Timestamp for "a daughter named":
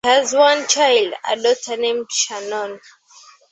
1.29-2.09